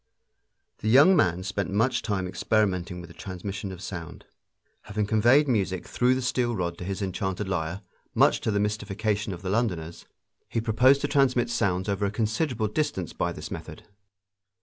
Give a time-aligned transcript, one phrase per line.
[0.79, 4.25] The young man spent much time experimenting with the transmission of sound.
[4.85, 7.81] Having conveyed music through the steel rod to his enchanted lyre,
[8.15, 10.07] much to the mystification of the Londoners,
[10.49, 13.83] he proposed to transmit sounds over a considerable distance by this method.